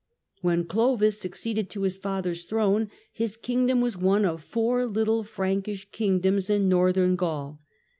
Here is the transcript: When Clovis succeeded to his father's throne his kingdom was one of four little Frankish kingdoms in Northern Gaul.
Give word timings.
When 0.41 0.65
Clovis 0.65 1.19
succeeded 1.19 1.69
to 1.69 1.83
his 1.83 1.95
father's 1.95 2.45
throne 2.47 2.89
his 3.13 3.37
kingdom 3.37 3.81
was 3.81 3.95
one 3.97 4.25
of 4.25 4.43
four 4.43 4.87
little 4.87 5.23
Frankish 5.23 5.87
kingdoms 5.91 6.49
in 6.49 6.67
Northern 6.67 7.15
Gaul. 7.15 7.61